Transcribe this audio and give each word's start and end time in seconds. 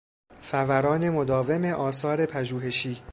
فوران 0.41 1.09
مداوم 1.09 1.65
آثار 1.65 2.25
پژوهشی 2.25 3.01